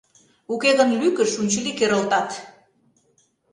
Уке 0.53 0.71
гын, 0.79 0.89
лӱкыш 0.99 1.31
унчыли 1.39 1.71
керылтат! 1.79 2.29